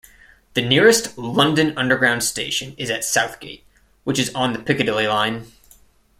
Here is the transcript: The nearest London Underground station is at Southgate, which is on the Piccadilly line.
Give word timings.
The 0.55 0.63
nearest 0.63 1.15
London 1.15 1.77
Underground 1.77 2.23
station 2.23 2.73
is 2.75 2.89
at 2.89 3.03
Southgate, 3.03 3.63
which 4.03 4.17
is 4.17 4.33
on 4.33 4.51
the 4.53 4.57
Piccadilly 4.59 5.05
line. 5.05 5.45